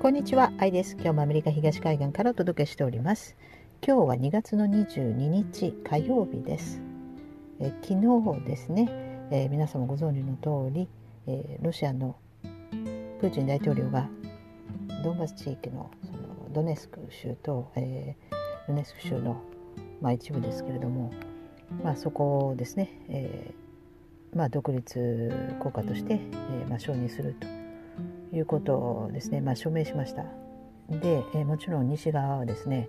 [0.00, 0.92] こんにちは、アイです。
[0.94, 3.34] 今日もアメリカ東海岸からお届けしております。
[3.84, 6.80] 今日は2月の22日火曜日です。
[7.58, 8.86] え昨日ですね、
[9.32, 10.88] えー、皆様ご存知の通り、
[11.26, 12.14] えー、ロシアの
[13.20, 14.08] プーチン大統領が
[15.02, 19.42] ドンバス地域のそのドネスク州と、えー、ルネスク州の、
[20.00, 21.12] まあ、一部ですけれども、
[21.82, 23.52] まあ、そこをですね、え
[24.32, 26.20] まあ、独立国家として、
[26.62, 27.57] えまあ、承認すると
[28.32, 30.24] いうことをですね、まあ、署名しました。
[30.90, 32.88] で、えもちろん西側はですね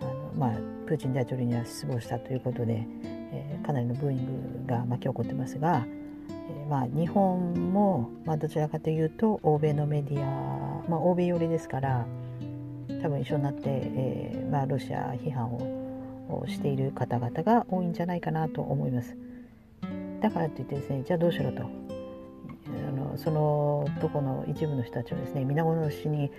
[0.00, 0.50] あの、まあ、
[0.86, 2.86] プーチン大統領には失望したということで、
[3.32, 5.86] えー、かなりのブーイングが巻き起こってますが、
[6.28, 12.06] えー、まあ、日本も、まあ、どちらかというと欧米のメディア、まあ、欧米寄りですから
[13.02, 19.16] 多分一緒になって、えー、まあ、ロシア批判をしている方々が多いんじゃないかなと思います。
[20.20, 21.62] だからといってですねじゃあどうしろと
[23.22, 26.30] そのとこの一部の人たちをですね皆殺しに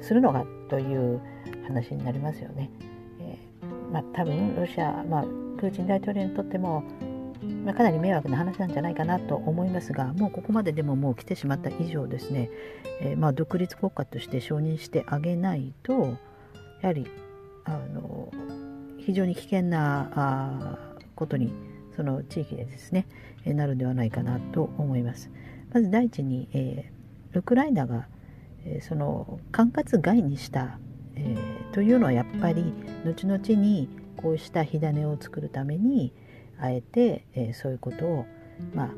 [0.00, 1.20] するのかという
[1.66, 2.70] 話になりますよね。
[3.20, 5.22] えー、まあ、多分ロシア、まあ、
[5.58, 6.82] プーチン大統領にとっても、
[7.64, 12.50] まあ、かなり迷惑な話なんじゃないかなと思いますがもうここまででももう来てしまった以上ですね、
[13.02, 16.16] えー、まあ、独立国家として承認してあげないと
[16.80, 17.06] やはり
[17.64, 18.32] あの
[18.98, 20.78] 非常に危険なあ
[21.14, 21.52] ことに
[21.94, 23.06] その地域でですね
[23.44, 25.30] なるんではないかなと思います。
[25.72, 28.08] まず第一に、えー、ウクライナが、
[28.64, 30.78] えー、その管轄外にした、
[31.16, 32.72] えー、というのはやっぱり
[33.04, 36.12] 後々にこうした火種を作るために
[36.60, 38.26] あえて、えそういうことを
[38.74, 38.90] まあ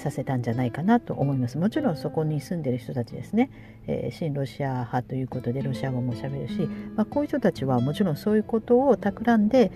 [0.00, 1.58] させたんじゃないかなと思います。
[1.58, 3.50] もちろんそこに住んでる人たちですね、
[3.86, 9.70] えー、親ロシア派ということでロシア語もしゃべるし、まあ、こういう人たちはもちろんそういうことを企んで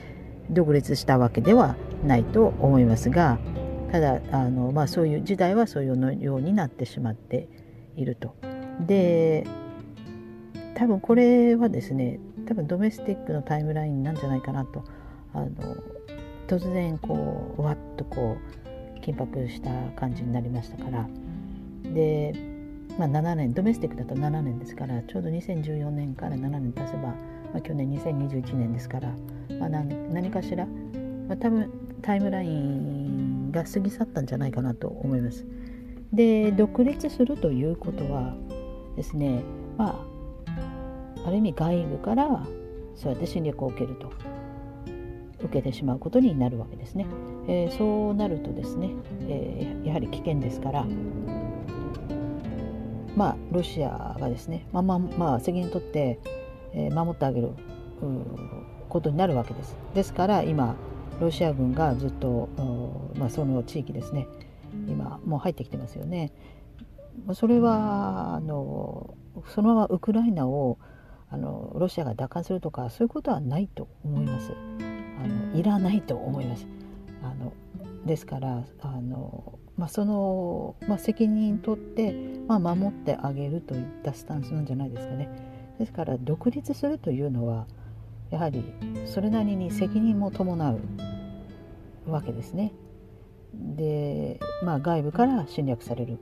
[0.50, 3.38] 独立したわけではないと思いますが、
[3.94, 7.48] ただあの、まあ、そういう時代はそういうようになってしまって
[7.94, 8.34] いると。
[8.80, 9.46] で
[10.74, 14.82] 多分これはですね多分ドメスティックのタイムラインなんじゃないかなと
[15.32, 15.50] あの
[16.48, 21.08] 突然こうわっとこう緊迫した感じになりましたから
[21.84, 22.34] で、
[22.98, 27.14] まあ、7年ドメスティックだと7年ですからちょうど2014年から7年経せば、ま
[27.58, 29.14] あ、去年2021年ですから、
[29.60, 31.70] まあ何、何かしら、まあ、多分
[32.02, 35.46] タイムラインが過ぎ去ったんじゃないかなと思います。
[36.12, 38.34] で独立するということは
[38.96, 39.42] ですね
[39.76, 40.04] ま
[40.46, 42.46] あある意味外部から
[42.94, 44.12] そうやって侵略を受けると
[45.40, 47.06] 受けてしまうことになるわけですね。
[47.46, 48.90] えー、そうなるとですね、
[49.28, 50.86] えー、やはり危険ですから
[53.16, 56.18] まあロシアがですねまあまあ、まあ、責任取って、
[56.72, 57.50] えー、守ってあげる
[58.88, 59.76] ことになるわけです。
[59.94, 60.76] ですから今
[61.20, 62.48] ロシア軍がずっと、
[63.16, 64.26] まあ、その地域ですね
[64.88, 66.32] 今もう入ってきてますよね。
[67.34, 69.14] それはあの
[69.54, 70.78] そのままウクライナを
[71.30, 74.52] あのロシアが奪還するとかそういうことはないと思います。
[75.22, 76.66] あのいらないと思います。
[77.22, 77.52] あの
[78.04, 82.14] ですからあの、まあ、その、まあ、責任取って、
[82.46, 85.28] まあ、守ってあげるといったスタンスなんじゃないですかね。
[85.78, 87.66] ですから独立するというのは
[88.34, 88.64] やはり
[89.06, 92.72] それなりに責任も伴うわけですね。
[93.54, 96.18] で、まあ、外部から侵略される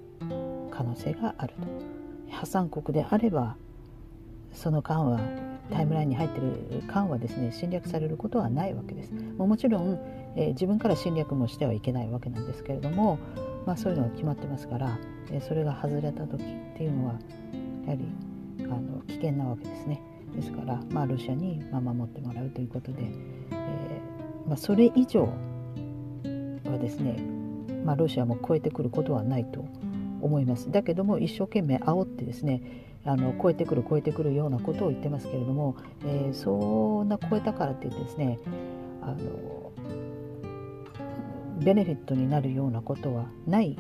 [0.71, 1.67] 可能性があると。
[2.31, 3.57] 破産国であれば
[4.53, 5.21] その間は
[5.71, 9.13] タイムラインに入ってる間はですね侵略されることはないわけです。
[9.39, 9.99] もちろん、
[10.37, 13.19] えー、自分から侵略もしてはいけないわけなんですけれども、
[13.65, 14.99] まあ、そういうのが決まってますから、
[15.31, 17.15] えー、それが外れた時っていうのは
[17.87, 18.05] やはり
[18.65, 20.03] あの危険なわけですね。
[20.35, 27.23] ですから、まあ、ロシアに守ってもらうということで、えー、まあ、それ以上はですね、
[27.85, 29.65] まあ、ロシアも超えてくることはないと
[30.21, 30.71] 思います。
[30.71, 32.63] だけども一生懸命煽ってですね
[33.05, 38.39] あの超えてくる超えてくるようなことを言ってますけれども、えー、そんな超えたからって言ってですね
[39.03, 39.73] あの
[41.59, 43.77] ベネフィットになるようなことはない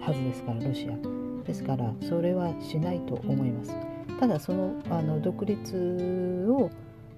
[0.00, 3.87] はずですからロシアですからそれはしないと思います。
[4.20, 6.70] ただそのあの独立を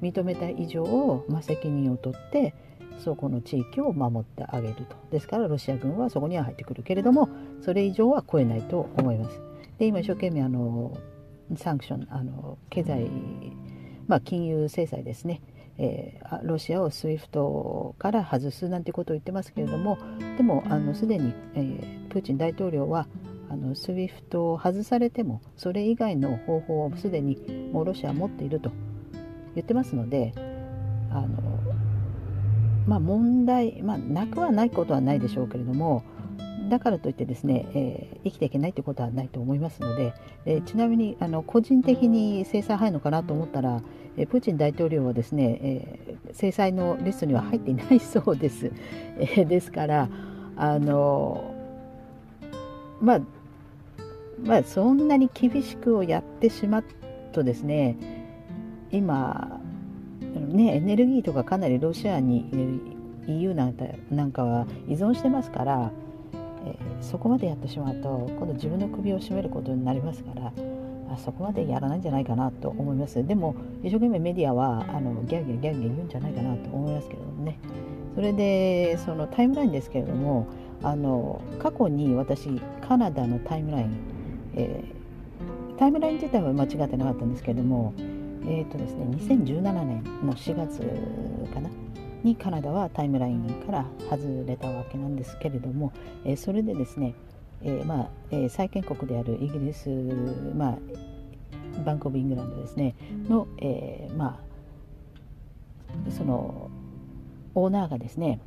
[0.02, 2.54] 認めた以上、まあ、責任を取って
[2.98, 7.28] そこの地域を守ってあげるとですからロシア軍はそこには入ってくるけれども
[7.62, 9.40] それ以上は超えないと思います。
[9.78, 10.96] で今一生懸命あの
[11.56, 13.08] サンクションあの経済、
[14.06, 15.40] まあ、金融制裁ですね、
[15.78, 19.98] えー、ロシアを SWIFT から外すなんてことを言ってますけれども
[20.36, 20.62] でも
[20.94, 23.08] すでに、えー、プーチン大統領は
[23.50, 27.36] あの SWIFT を外されてもそれ以外の方法をすでに
[27.72, 28.70] もうロシアは持っていると
[29.54, 30.32] 言ってますので
[31.10, 31.28] あの
[32.86, 36.04] まあ問題、まあ、なくはないことはないでしょうけれども
[36.68, 40.14] だからといってですね、えー、生きていけないということはないと思いますので、
[40.46, 43.82] えー、ちなみにあの個人的に制裁入るのかなと思ったら、
[44.16, 48.70] えー、プーチン大統領はですね、え制裁のリストには入っていないそうです。
[49.18, 50.08] えですから
[50.56, 51.54] あの
[53.00, 53.20] まあ
[54.44, 56.84] まあそんなに厳しくをやってしまう
[57.32, 57.96] とですね
[58.90, 59.60] 今
[60.20, 62.80] ねエネルギーとかかなりロシアに
[63.26, 63.76] EU なん
[64.10, 65.92] なんかは依存してますから、
[66.64, 70.52] えー、そこまでやってしまうと今度自分の首を絞めることになりますから
[71.12, 73.26] あそこまでやらないんじゃないかなと思います。
[73.26, 77.58] でも一生懸命メディアはあのギャーギャーギャーギャー言うんじゃないかなと思いますけどね。
[78.14, 80.46] それでそのタイムラインですけれども
[80.82, 82.48] あの過去に私
[82.86, 83.90] カナダのタイムライン、
[84.54, 87.94] えー、タイムライン自体は間違ってなかったんですけれども
[88.46, 90.80] え、ー、とですね2017年の4月
[91.52, 91.68] かな
[92.22, 95.92] にカナダはタイムラインから外れたわけなんですけれども、
[96.24, 97.14] えー、それでですね、
[97.62, 99.88] えー、まあえー、債権国であるイギリス、
[100.54, 100.78] まあ、
[101.84, 102.94] バンコブ・イングランドですね
[103.28, 104.40] の、えー、ま
[106.08, 106.70] あその
[107.54, 108.40] オーナーがですね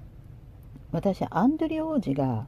[0.91, 2.45] 私アンドリュー王子が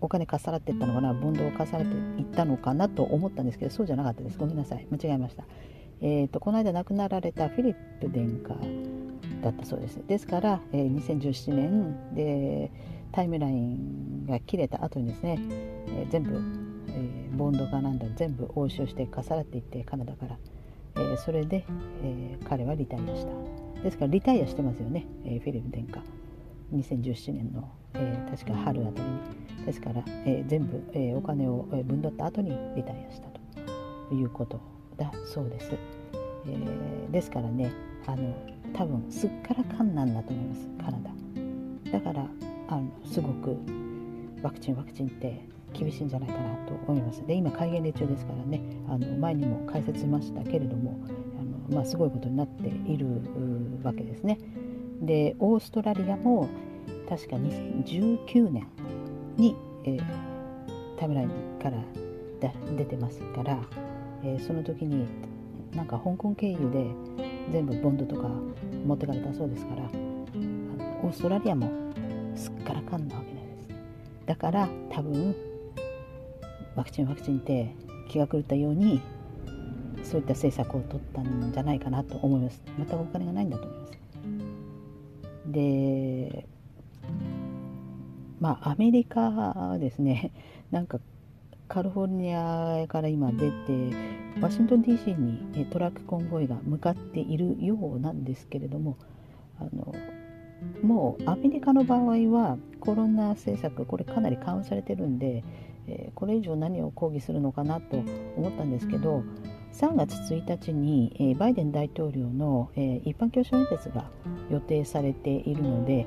[0.00, 4.38] お金かっさらっていったのかなボンドをかっさらっていったのかなと思ったんですけどそうじゃなかったです。
[4.38, 4.86] ごめんなさい。
[4.90, 5.44] 間違えました。
[6.02, 8.56] えーと、この間亡くなられたフィリップ殿下
[9.42, 10.00] だったそうです。
[10.06, 12.70] ですから、えー、2017年で
[13.12, 15.38] タイムラインが切れた後にですね、
[15.88, 16.40] えー、全部、
[16.88, 20.36] えー、ボンドかなんだ全部押収してかさらっていってカナダから、
[20.96, 21.64] えー、それで、
[22.02, 23.82] えー、彼はリタイアした。
[23.82, 26.19] ですからリタイアしてますよね、えー、フィリップ殿下。
[26.72, 29.40] 2017年の、えー、確か春あたりに。
[29.64, 34.60] ですから、えー、全部、えー、お金を分取った後にリタイアしたということ
[34.96, 35.72] だそうです、
[36.46, 37.72] えー、ですからね
[38.06, 38.34] あの
[38.72, 42.26] 多分すっからかんなんだと思いますカナダだから
[42.68, 43.56] あのすごく
[44.42, 47.24] ワクチンワクチンって厳しいんじゃないかなと思います。
[47.26, 50.98] で今戒厳令中ですからねあの前にも解説しましたけれども
[51.38, 53.06] あの、まあ、すごいことになっている
[53.82, 54.38] わけですね。
[55.00, 56.48] でオーストラリアも
[57.08, 58.66] 確か2019年
[59.36, 60.02] に、えー、
[60.98, 61.30] タイムライン
[61.62, 61.82] から
[62.76, 63.58] 出てますから
[64.22, 65.06] えー、その時に
[65.74, 66.86] なんか香港経由で
[67.50, 68.28] 全部ボンドとか
[68.84, 69.82] 持ってかれたそうですから
[71.02, 71.70] オーストラリアも
[72.34, 73.68] すっからかんなわけなんです。
[74.26, 75.34] だから多分
[76.76, 77.74] ワクチンワクチンって
[78.08, 79.00] 気が狂ったように
[80.02, 82.62] そういった政策を取ったんじゃないかなと思います。
[82.78, 83.99] またお金がないんだと思います。
[85.50, 86.46] で
[88.40, 90.32] まあアメリカはですね。
[90.70, 91.00] なんか
[91.68, 93.52] カリフォルニアから今出て
[94.40, 98.96] ワシントン DC にトラックコンボイが向かっているようなんですけれども
[99.58, 99.94] あの
[100.82, 105.44] もうアメリカの場合はコロナ政策これかなり緩和されてるんで、
[105.86, 107.98] え、これ以上何を抗議するのかなと
[108.36, 109.22] 思ったんですけど
[109.72, 114.04] 3月1日に、えー、バイデン大統領の、えー、一般教書演説が
[114.50, 116.06] 予定されているので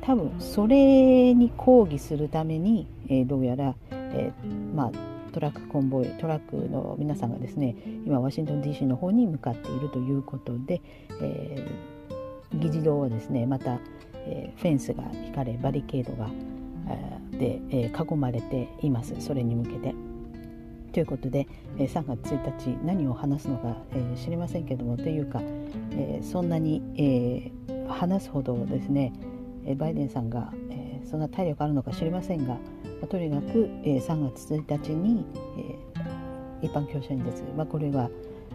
[0.00, 3.74] 多分それに抗議するために、えどうやら
[4.12, 4.90] えー、まあ、
[5.32, 10.80] トラックコンボイトラックの皆さんがですね今ワシントン DC の方に向かっているということで、
[11.20, 13.78] えー、議事堂はですねまた、
[14.14, 16.28] えー、フェンスが引かれバリケードが、
[16.88, 19.94] えー、で、えー、囲まれていますそれに向けて。
[20.92, 21.46] ということで、
[21.78, 25.40] えー、3月1日何を話すのか、えー、知りませんけどもというか、
[25.92, 29.12] えー、そんなに、えー、話すほどですね
[29.76, 32.56] バイデンさんが、えー、そんな体力あるのか知りませんが、
[33.08, 35.24] とにかく、えー、3月1日に、
[35.58, 38.10] えー、一般教師演説、まあ、これが、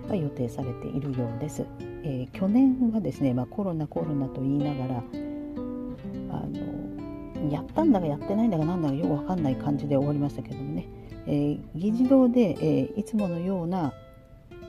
[0.07, 1.65] まあ、予定されているようです。
[2.03, 5.03] えー、去年はですね、まあ、コロナコロナと言いながら
[6.31, 10.87] あのやったんだかやってないんだかなんだかよく分かんない感じで終わりましたけどもね、
[11.27, 13.93] えー、議事堂で、えー、いつものような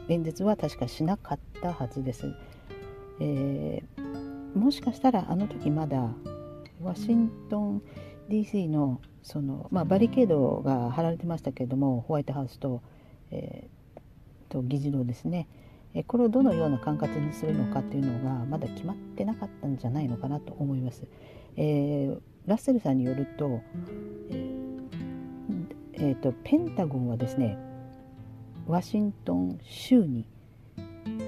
[0.08, 2.32] 演説は確かしなかったはずです。
[3.20, 6.10] えー、もしかしたらあの時まだ
[6.82, 7.82] ワシントン
[8.28, 12.82] DC のその、まあ、バリケードが張られてましたけれどもホワイトハウスと,、
[13.30, 15.48] えー、と議事堂ですね、
[15.94, 21.04] えこれをどのような管轄にするのかっていうのがまだ決まってなかったんじゃないのかなと思います。
[21.56, 23.60] えー、ラッセルさんによると,、
[24.30, 24.55] えー
[25.96, 27.58] えーと、ペンタゴンはですね
[28.66, 30.26] ワシントン州に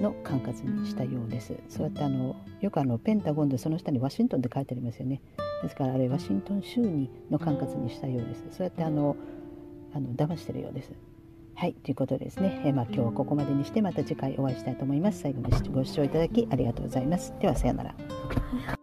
[0.01, 1.53] の管轄にしたようです。
[1.69, 5.21] そうやってあのよくあのペンタゴンでその下にワシントンって書いてありますよね。
[5.63, 8.45] ですからあれワシントン州にの管轄にしたようです。
[8.51, 9.15] そうやってあの
[9.93, 10.91] あの騙してるようです。
[11.55, 15.19] はい、ということでですね、え、まあ、今日はここまでにしてまた次回お会いしたいと思います。
[15.19, 17.33] 最後までご視聴いただきありがとうございます。
[17.41, 18.78] ではさようなら。